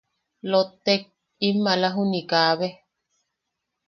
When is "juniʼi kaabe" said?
1.95-2.67